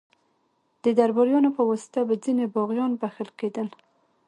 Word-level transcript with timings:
د 0.83 0.85
درباریانو 0.99 1.49
په 1.57 1.61
واسطه 1.69 1.99
به 2.07 2.15
ځینې 2.23 2.45
باغیان 2.55 2.91
بخښل 3.01 3.29
کېدل. 3.39 3.67